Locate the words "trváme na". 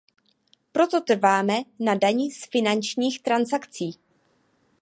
1.01-1.95